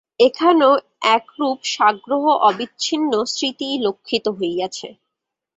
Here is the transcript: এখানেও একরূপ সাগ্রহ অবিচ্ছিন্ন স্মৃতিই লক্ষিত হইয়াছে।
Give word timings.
এখানেও 0.19 0.73
একরূপ 1.15 1.59
সাগ্রহ 1.73 2.23
অবিচ্ছিন্ন 2.49 3.11
স্মৃতিই 3.33 3.75
লক্ষিত 3.85 4.25
হইয়াছে। 4.37 4.89